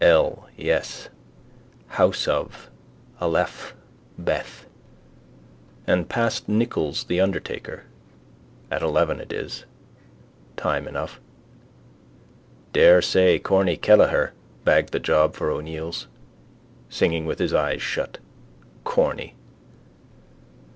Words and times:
El, 0.03 0.49
yes: 0.57 1.09
house 1.89 2.27
of: 2.27 2.71
Aleph, 3.19 3.75
Beth. 4.17 4.65
And 5.85 6.09
past 6.09 6.49
Nichols' 6.49 7.03
the 7.03 7.21
undertaker. 7.21 7.83
At 8.71 8.81
eleven 8.81 9.19
it 9.19 9.31
is. 9.31 9.65
Time 10.57 10.87
enough. 10.87 11.19
Daresay 12.73 13.37
Corny 13.43 13.77
Kelleher 13.77 14.33
bagged 14.65 14.91
the 14.91 14.99
job 14.99 15.35
for 15.35 15.51
O'Neill's. 15.51 16.07
Singing 16.89 17.27
with 17.27 17.37
his 17.37 17.53
eyes 17.53 17.83
shut. 17.83 18.17
Corny. 18.83 19.35